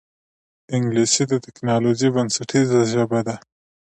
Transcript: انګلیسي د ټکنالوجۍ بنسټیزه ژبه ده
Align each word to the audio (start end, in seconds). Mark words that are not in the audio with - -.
انګلیسي 0.75 1.23
د 1.27 1.33
ټکنالوجۍ 1.45 2.09
بنسټیزه 2.15 2.79
ژبه 2.91 3.19
ده 3.27 3.35